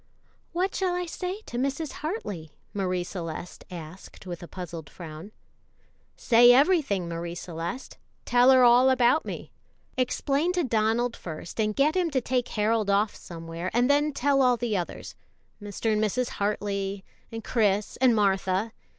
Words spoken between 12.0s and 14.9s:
to take Harold off' somewhere, and then tell all the